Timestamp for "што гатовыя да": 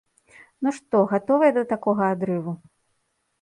0.77-1.63